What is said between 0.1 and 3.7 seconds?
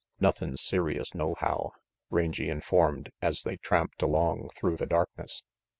"Nothin' serious nohow," Rangy informed, as they